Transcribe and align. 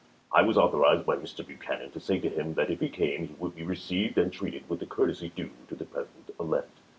I 0.33 0.41
was 0.41 0.57
authorized 0.57 1.05
by 1.05 1.17
Mr. 1.17 1.45
Buchanan 1.45 1.91
to 1.91 1.99
say 1.99 2.17
to 2.21 2.27
him 2.27 2.55
that 2.55 2.71
if 2.71 2.79
he 2.79 2.89
came 2.89 3.27
he 3.27 3.35
would 3.35 3.53
be 3.55 3.61
received 3.61 4.17
and 4.17 4.33
treated 4.33 4.67
with 4.67 4.79
the 4.79 4.87
courtesy 4.87 5.31
due 5.35 5.51
to 5.67 5.75
the 5.75 5.85
President 5.85 6.31
elect. 6.39 6.75